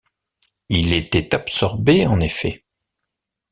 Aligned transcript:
Il 0.69 0.93
était 0.93 1.35
absorbé 1.35 2.07
en 2.07 2.19
effet. 2.21 2.63